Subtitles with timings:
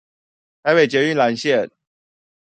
[0.63, 1.69] 臺北捷運藍線